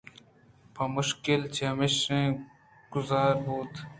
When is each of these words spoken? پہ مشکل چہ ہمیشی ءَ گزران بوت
پہ 0.73 0.83
مشکل 0.97 1.39
چہ 1.53 1.63
ہمیشی 1.71 2.21
ءَ 2.35 2.41
گزران 2.93 3.33
بوت 3.43 3.73